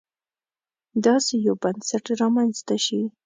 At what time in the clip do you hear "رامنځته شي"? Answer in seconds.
2.21-3.01